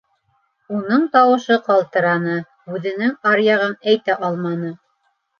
—Уның 0.75 1.01
тауышы 1.15 1.57
ҡалтыраны, 1.67 2.37
һүҙенең 2.69 3.11
аръяғын 3.33 3.75
әйтә 3.93 4.17
алманы. 4.29 4.73